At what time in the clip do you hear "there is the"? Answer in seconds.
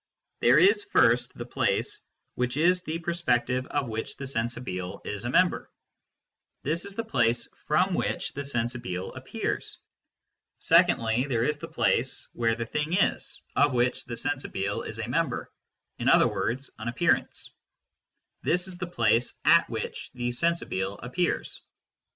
11.27-11.67